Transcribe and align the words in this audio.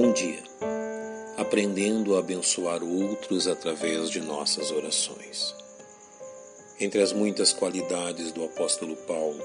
Bom 0.00 0.12
dia. 0.12 0.40
Aprendendo 1.36 2.14
a 2.14 2.20
abençoar 2.20 2.84
outros 2.84 3.48
através 3.48 4.08
de 4.08 4.20
nossas 4.20 4.70
orações. 4.70 5.52
Entre 6.78 7.02
as 7.02 7.12
muitas 7.12 7.52
qualidades 7.52 8.30
do 8.30 8.44
apóstolo 8.44 8.94
Paulo, 8.94 9.42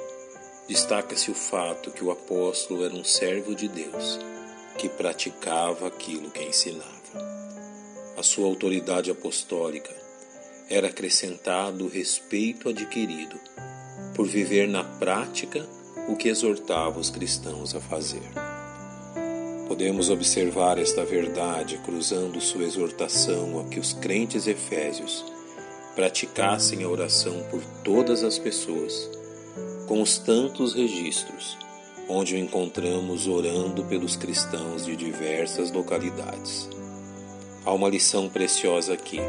destaca-se 0.67 1.31
o 1.31 1.33
fato 1.33 1.89
que 1.89 2.03
o 2.03 2.11
apóstolo 2.11 2.85
era 2.85 2.93
um 2.93 3.03
servo 3.03 3.55
de 3.55 3.67
Deus, 3.67 4.19
que 4.77 4.87
praticava 4.87 5.87
aquilo 5.87 6.29
que 6.29 6.43
ensinava. 6.43 6.91
A 8.15 8.21
sua 8.21 8.45
autoridade 8.45 9.09
apostólica 9.09 9.95
era 10.69 10.87
acrescentado 10.87 11.85
o 11.85 11.89
respeito 11.89 12.69
adquirido 12.69 13.39
por 14.13 14.27
viver 14.27 14.67
na 14.67 14.83
prática 14.83 15.67
o 16.07 16.15
que 16.15 16.29
exortava 16.29 16.99
os 16.99 17.09
cristãos 17.09 17.73
a 17.73 17.81
fazer. 17.81 18.21
Podemos 19.73 20.11
observar 20.11 20.77
esta 20.77 21.03
verdade 21.03 21.79
cruzando 21.79 22.39
sua 22.39 22.61
exortação 22.61 23.59
a 23.59 23.63
que 23.63 23.79
os 23.79 23.91
crentes 23.91 24.45
efésios 24.45 25.25
praticassem 25.95 26.83
a 26.83 26.87
oração 26.87 27.43
por 27.49 27.59
todas 27.83 28.23
as 28.23 28.37
pessoas, 28.37 29.09
com 29.87 29.99
os 29.99 30.19
tantos 30.19 30.75
registros, 30.75 31.57
onde 32.07 32.35
o 32.35 32.37
encontramos 32.37 33.27
orando 33.27 33.83
pelos 33.85 34.15
cristãos 34.15 34.85
de 34.85 34.95
diversas 34.95 35.71
localidades. 35.71 36.69
Há 37.65 37.73
uma 37.73 37.89
lição 37.89 38.29
preciosa 38.29 38.93
aqui 38.93 39.21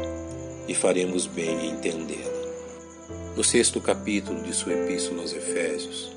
e 0.67 0.75
faremos 0.75 1.25
bem 1.25 1.69
em 1.69 1.71
entendê-la. 1.71 3.33
No 3.35 3.43
sexto 3.43 3.81
capítulo 3.81 4.43
de 4.43 4.53
sua 4.53 4.73
Epístola 4.73 5.23
aos 5.23 5.33
Efésios, 5.33 6.11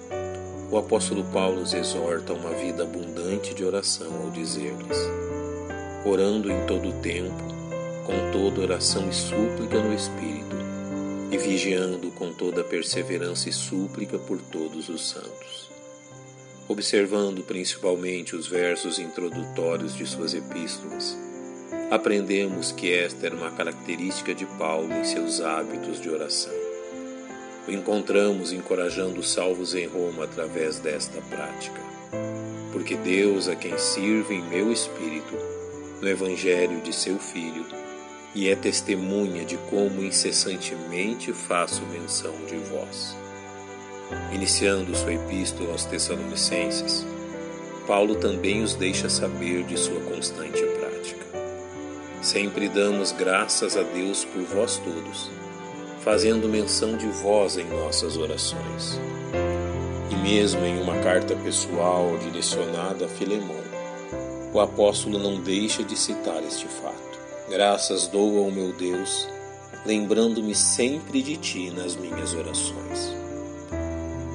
o 0.71 0.77
apóstolo 0.77 1.25
Paulo 1.25 1.63
os 1.63 1.73
exorta 1.73 2.33
a 2.33 2.37
uma 2.37 2.51
vida 2.51 2.83
abundante 2.83 3.55
de 3.55 3.65
oração 3.65 4.23
ao 4.23 4.31
dizer-lhes: 4.31 4.99
orando 6.05 6.51
em 6.51 6.67
todo 6.67 6.91
o 6.91 7.01
tempo, 7.01 7.43
com 8.05 8.31
toda 8.33 8.61
oração 8.61 9.09
e 9.09 9.15
súplica 9.15 9.83
no 9.83 9.95
Espírito, 9.95 10.57
e 11.31 11.39
vigiando 11.39 12.11
com 12.11 12.33
toda 12.33 12.63
perseverança 12.63 13.49
e 13.49 13.53
súplica 13.53 14.19
por 14.19 14.39
todos 14.41 14.89
os 14.89 15.09
santos. 15.09 15.71
Observando 16.69 17.43
principalmente 17.43 18.37
os 18.37 18.47
versos 18.47 18.99
introdutórios 18.99 19.95
de 19.95 20.05
suas 20.05 20.35
epístolas, 20.35 21.17
aprendemos 21.91 22.73
que 22.73 22.93
esta 22.93 23.25
era 23.25 23.35
uma 23.35 23.51
característica 23.51 24.35
de 24.35 24.45
Paulo 24.45 24.93
em 24.93 25.05
seus 25.05 25.41
hábitos 25.41 25.99
de 25.99 26.11
oração. 26.11 26.68
Encontramos 27.69 28.51
encorajando 28.51 29.21
os 29.21 29.31
salvos 29.31 29.75
em 29.75 29.87
Roma 29.87 30.25
através 30.25 30.79
desta 30.79 31.21
prática. 31.21 31.79
Porque 32.73 32.97
Deus, 32.97 33.47
a 33.47 33.55
quem 33.55 33.77
sirvo 33.77 34.33
em 34.33 34.43
meu 34.43 34.73
espírito, 34.73 35.37
no 36.01 36.09
Evangelho 36.09 36.81
de 36.81 36.95
seu 36.95 37.19
Filho, 37.19 37.67
e 38.35 38.49
é 38.49 38.57
testemunha 38.57 39.45
de 39.45 39.59
como 39.69 40.03
incessantemente 40.03 41.31
faço 41.35 41.83
menção 41.87 42.35
de 42.47 42.57
vós. 42.57 43.15
Iniciando 44.33 44.97
sua 44.97 45.13
epístola 45.13 45.73
aos 45.73 45.85
Tessalonicenses, 45.85 47.05
Paulo 47.87 48.15
também 48.15 48.63
os 48.63 48.75
deixa 48.75 49.11
saber 49.11 49.65
de 49.65 49.77
sua 49.77 50.01
constante 50.01 50.63
prática. 50.63 51.27
Sempre 52.23 52.67
damos 52.71 53.13
graças 53.13 53.77
a 53.77 53.83
Deus 53.83 54.25
por 54.25 54.43
vós 54.45 54.79
todos 54.79 55.48
fazendo 56.09 56.49
menção 56.49 56.97
de 56.97 57.07
vós 57.07 57.59
em 57.59 57.65
nossas 57.65 58.17
orações. 58.17 58.99
E 60.11 60.17
mesmo 60.17 60.65
em 60.65 60.81
uma 60.81 60.97
carta 61.03 61.37
pessoal 61.37 62.17
direcionada 62.17 63.05
a 63.05 63.09
Filemão, 63.11 63.63
o 64.51 64.59
apóstolo 64.59 65.19
não 65.19 65.39
deixa 65.39 65.85
de 65.85 65.95
citar 65.99 66.43
este 66.43 66.67
fato. 66.67 67.21
Graças 67.51 68.07
dou 68.07 68.43
ao 68.43 68.51
meu 68.51 68.73
Deus, 68.73 69.29
lembrando-me 69.85 70.55
sempre 70.55 71.21
de 71.21 71.37
ti 71.37 71.71
nas 71.77 71.95
minhas 71.95 72.33
orações. 72.33 73.15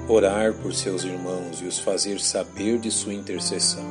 Orar 0.08 0.54
por 0.54 0.76
seus 0.76 1.04
irmãos 1.04 1.60
e 1.60 1.66
os 1.66 1.80
fazer 1.80 2.20
saber 2.20 2.78
de 2.78 2.92
sua 2.92 3.16
intercessão 3.16 3.90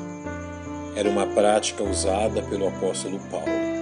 era 0.94 1.10
uma 1.10 1.26
prática 1.26 1.82
usada 1.82 2.42
pelo 2.42 2.68
apóstolo 2.68 3.18
Paulo 3.28 3.72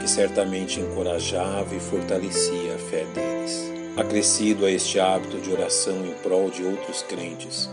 que 0.00 0.08
certamente 0.08 0.80
encorajava 0.80 1.76
e 1.76 1.80
fortalecia 1.80 2.74
a 2.74 2.78
fé 2.78 3.04
deles. 3.14 3.31
Acrescido 3.94 4.64
a 4.64 4.70
este 4.70 4.98
hábito 4.98 5.38
de 5.38 5.52
oração 5.52 6.06
em 6.06 6.14
prol 6.22 6.48
de 6.48 6.64
outros 6.64 7.02
crentes, 7.02 7.68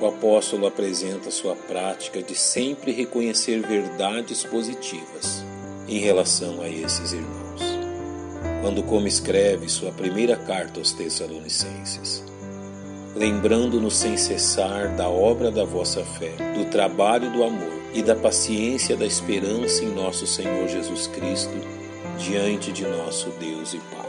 o 0.00 0.06
apóstolo 0.06 0.68
apresenta 0.68 1.32
sua 1.32 1.56
prática 1.56 2.22
de 2.22 2.36
sempre 2.36 2.92
reconhecer 2.92 3.60
verdades 3.66 4.44
positivas 4.44 5.44
em 5.88 5.98
relação 5.98 6.62
a 6.62 6.68
esses 6.68 7.12
irmãos. 7.12 7.60
Quando, 8.62 8.84
como 8.84 9.08
escreve 9.08 9.68
sua 9.68 9.90
primeira 9.90 10.36
carta 10.36 10.78
aos 10.78 10.92
Tessalonicenses, 10.92 12.22
lembrando-nos 13.16 13.96
sem 13.96 14.16
cessar 14.16 14.94
da 14.94 15.08
obra 15.08 15.50
da 15.50 15.64
vossa 15.64 16.04
fé, 16.04 16.34
do 16.54 16.66
trabalho 16.70 17.32
do 17.32 17.42
amor 17.42 17.82
e 17.92 18.00
da 18.00 18.14
paciência 18.14 18.96
da 18.96 19.06
esperança 19.06 19.82
em 19.82 19.88
nosso 19.88 20.24
Senhor 20.24 20.68
Jesus 20.68 21.08
Cristo 21.08 21.54
diante 22.16 22.70
de 22.70 22.86
nosso 22.86 23.30
Deus 23.40 23.74
e 23.74 23.78
Pai. 23.78 24.08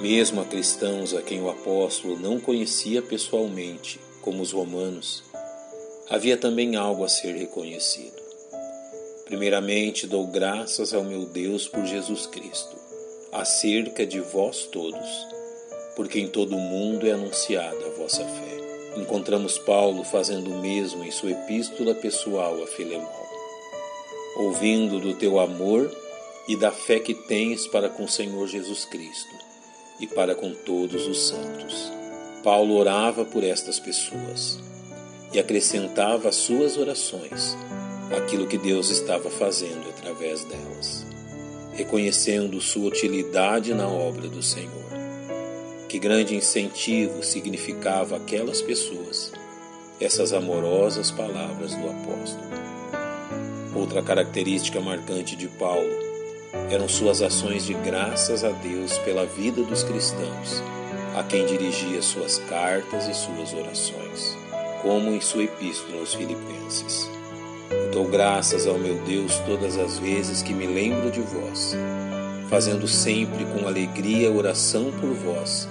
Mesmo 0.00 0.40
a 0.40 0.46
cristãos 0.46 1.12
a 1.12 1.20
quem 1.20 1.42
o 1.42 1.50
apóstolo 1.50 2.18
não 2.18 2.40
conhecia 2.40 3.02
pessoalmente, 3.02 4.00
como 4.22 4.42
os 4.42 4.50
romanos, 4.50 5.22
havia 6.08 6.38
também 6.38 6.74
algo 6.74 7.04
a 7.04 7.08
ser 7.08 7.34
reconhecido. 7.34 8.18
Primeiramente, 9.26 10.06
dou 10.06 10.26
graças 10.26 10.94
ao 10.94 11.04
meu 11.04 11.26
Deus 11.26 11.68
por 11.68 11.84
Jesus 11.84 12.26
Cristo, 12.26 12.74
acerca 13.30 14.06
de 14.06 14.20
vós 14.20 14.64
todos, 14.72 15.06
porque 15.94 16.18
em 16.18 16.28
todo 16.28 16.56
o 16.56 16.60
mundo 16.60 17.06
é 17.06 17.12
anunciada 17.12 17.84
a 17.84 17.90
vossa 17.90 18.24
fé. 18.24 18.96
Encontramos 18.96 19.58
Paulo 19.58 20.02
fazendo 20.02 20.50
o 20.50 20.62
mesmo 20.62 21.04
em 21.04 21.10
sua 21.10 21.32
epístola 21.32 21.94
pessoal 21.94 22.62
a 22.62 22.66
Filemão. 22.66 23.26
Ouvindo 24.36 24.98
do 24.98 25.12
teu 25.12 25.38
amor 25.38 25.94
e 26.48 26.56
da 26.56 26.72
fé 26.72 26.98
que 26.98 27.12
tens 27.12 27.66
para 27.66 27.90
com 27.90 28.04
o 28.04 28.08
Senhor 28.08 28.48
Jesus 28.48 28.86
Cristo 28.86 29.49
e 30.00 30.06
para 30.06 30.34
com 30.34 30.52
todos 30.52 31.06
os 31.06 31.28
santos. 31.28 31.92
Paulo 32.42 32.74
orava 32.74 33.24
por 33.24 33.44
estas 33.44 33.78
pessoas 33.78 34.58
e 35.32 35.38
acrescentava 35.38 36.28
às 36.28 36.36
suas 36.36 36.76
orações 36.76 37.56
aquilo 38.16 38.46
que 38.46 38.58
Deus 38.58 38.90
estava 38.90 39.30
fazendo 39.30 39.88
através 39.90 40.44
delas, 40.44 41.06
reconhecendo 41.72 42.60
sua 42.60 42.88
utilidade 42.88 43.74
na 43.74 43.86
obra 43.86 44.26
do 44.28 44.42
Senhor. 44.42 44.90
Que 45.88 45.98
grande 45.98 46.34
incentivo 46.34 47.22
significava 47.22 48.16
aquelas 48.16 48.62
pessoas 48.62 49.32
essas 50.00 50.32
amorosas 50.32 51.10
palavras 51.10 51.74
do 51.74 51.86
apóstolo. 51.86 52.48
Outra 53.74 54.02
característica 54.02 54.80
marcante 54.80 55.36
de 55.36 55.46
Paulo 55.46 56.09
eram 56.70 56.88
suas 56.88 57.20
ações 57.20 57.66
de 57.66 57.74
graças 57.74 58.44
a 58.44 58.50
Deus 58.50 58.96
pela 58.98 59.26
vida 59.26 59.62
dos 59.62 59.82
cristãos, 59.82 60.62
a 61.16 61.22
quem 61.22 61.44
dirigia 61.44 62.00
suas 62.00 62.38
cartas 62.38 63.06
e 63.08 63.14
suas 63.14 63.52
orações, 63.52 64.36
como 64.80 65.12
em 65.12 65.20
sua 65.20 65.44
epístola 65.44 65.98
aos 65.98 66.14
Filipenses. 66.14 67.10
Dou 67.92 68.06
graças 68.06 68.66
ao 68.66 68.78
meu 68.78 68.94
Deus 69.02 69.38
todas 69.40 69.76
as 69.76 69.98
vezes 69.98 70.42
que 70.42 70.54
me 70.54 70.66
lembro 70.66 71.10
de 71.10 71.20
vós, 71.20 71.74
fazendo 72.48 72.88
sempre 72.88 73.44
com 73.46 73.68
alegria 73.68 74.30
oração 74.30 74.90
por 75.00 75.12
vós 75.12 75.68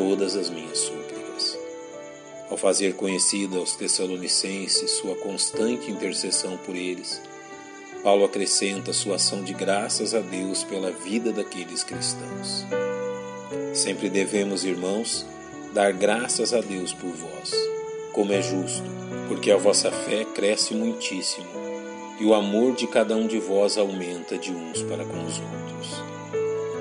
todas 0.00 0.34
as 0.34 0.48
minhas 0.48 0.78
súplicas. 0.78 1.58
Ao 2.48 2.56
fazer 2.56 2.94
conhecida 2.94 3.58
aos 3.58 3.76
Tessalonicenses 3.76 4.90
sua 4.92 5.14
constante 5.16 5.90
intercessão 5.90 6.56
por 6.56 6.74
eles, 6.74 7.20
Paulo 8.02 8.24
acrescenta 8.24 8.92
sua 8.92 9.16
ação 9.16 9.42
de 9.42 9.52
graças 9.52 10.14
a 10.14 10.20
Deus 10.20 10.64
pela 10.64 10.90
vida 10.90 11.32
daqueles 11.32 11.84
cristãos. 11.84 12.64
Sempre 13.74 14.08
devemos, 14.08 14.64
irmãos, 14.64 15.26
dar 15.72 15.92
graças 15.92 16.52
a 16.52 16.60
Deus 16.60 16.92
por 16.92 17.10
vós, 17.10 17.52
como 18.12 18.32
é 18.32 18.42
justo, 18.42 18.90
porque 19.28 19.50
a 19.50 19.56
vossa 19.56 19.90
fé 19.90 20.24
cresce 20.24 20.74
muitíssimo 20.74 21.46
e 22.18 22.24
o 22.24 22.34
amor 22.34 22.74
de 22.74 22.86
cada 22.86 23.16
um 23.16 23.26
de 23.26 23.38
vós 23.38 23.78
aumenta 23.78 24.36
de 24.36 24.52
uns 24.52 24.82
para 24.82 25.04
com 25.04 25.24
os 25.24 25.38
outros. 25.38 26.02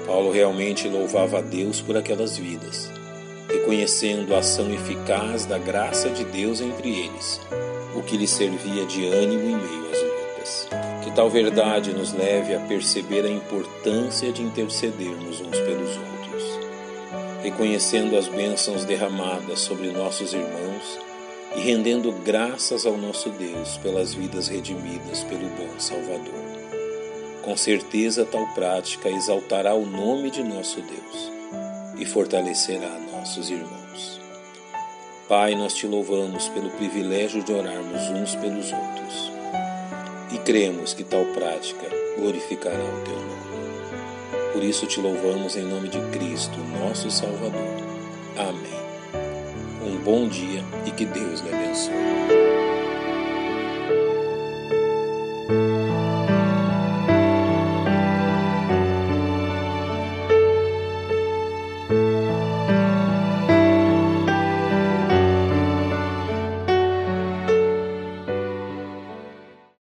Paulo 0.05 0.31
realmente 0.31 0.87
louvava 0.87 1.39
a 1.39 1.41
Deus 1.41 1.81
por 1.81 1.95
aquelas 1.95 2.37
vidas 2.37 2.89
reconhecendo 3.49 4.35
a 4.35 4.39
ação 4.39 4.71
eficaz 4.71 5.45
da 5.45 5.57
graça 5.57 6.09
de 6.09 6.23
Deus 6.23 6.61
entre 6.61 6.89
eles, 6.89 7.41
o 7.95 8.01
que 8.03 8.15
lhes 8.15 8.29
servia 8.29 8.85
de 8.85 9.05
ânimo 9.05 9.43
em 9.43 9.55
meio 9.55 9.91
às 9.91 10.01
lutas. 10.01 10.88
Que 11.09 11.15
tal 11.15 11.27
verdade 11.27 11.91
nos 11.91 12.13
leve 12.13 12.53
a 12.53 12.59
perceber 12.59 13.25
a 13.25 13.29
importância 13.29 14.31
de 14.31 14.43
intercedermos 14.43 15.41
uns 15.41 15.59
pelos 15.59 15.97
outros, 15.97 16.59
reconhecendo 17.41 18.15
as 18.15 18.27
bênçãos 18.27 18.85
derramadas 18.85 19.61
sobre 19.61 19.87
nossos 19.87 20.33
irmãos 20.33 20.99
e 21.55 21.61
rendendo 21.61 22.11
graças 22.23 22.85
ao 22.85 22.95
nosso 22.95 23.31
Deus 23.31 23.75
pelas 23.77 24.13
vidas 24.13 24.49
redimidas 24.49 25.23
pelo 25.23 25.49
bom 25.49 25.79
Salvador. 25.79 26.45
Com 27.41 27.57
certeza, 27.57 28.23
tal 28.23 28.45
prática 28.53 29.09
exaltará 29.09 29.73
o 29.73 29.87
nome 29.87 30.29
de 30.29 30.43
nosso 30.43 30.79
Deus 30.79 31.31
e 31.97 32.05
fortalecerá 32.05 32.99
nossos 33.11 33.49
irmãos. 33.49 34.21
Pai, 35.27 35.55
nós 35.55 35.73
te 35.73 35.87
louvamos 35.87 36.47
pelo 36.49 36.69
privilégio 36.69 37.43
de 37.43 37.51
orarmos 37.51 37.99
uns 38.11 38.35
pelos 38.35 38.71
outros 38.71 39.38
cremos 40.49 40.95
que 40.95 41.03
tal 41.03 41.25
prática 41.25 41.87
glorificará 42.17 42.83
o 42.83 43.03
teu 43.03 43.13
nome. 43.13 44.51
Por 44.51 44.63
isso 44.63 44.87
te 44.87 44.99
louvamos 44.99 45.55
em 45.55 45.61
nome 45.61 45.89
de 45.89 46.01
Cristo, 46.09 46.57
nosso 46.79 47.11
Salvador. 47.11 47.77
Amém. 48.35 48.79
Um 49.85 49.97
bom 49.97 50.27
dia 50.27 50.63
e 50.87 50.91
que 50.91 51.05
Deus 51.05 51.41
lhe 51.41 51.53
abençoe. 51.53 52.38